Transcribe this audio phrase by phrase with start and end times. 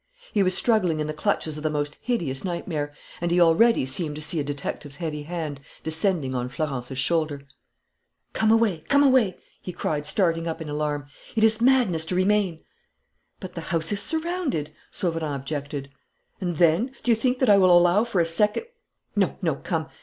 [0.33, 4.15] He was struggling in the clutches of the most hideous nightmare; and he already seemed
[4.15, 7.43] to see a detective's heavy hand descending on Florence's shoulder.
[8.33, 8.79] "Come away!
[8.89, 11.05] Come away!" he cried, starting up in alarm.
[11.35, 12.63] "It is madness to remain!"
[13.39, 15.91] "But the house is surrounded," Sauverand objected.
[16.39, 16.93] "And then?
[17.03, 18.65] Do you think that I will allow for a second?
[19.15, 19.85] No, no, come!